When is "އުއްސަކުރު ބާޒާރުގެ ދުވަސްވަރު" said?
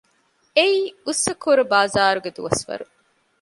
1.05-2.85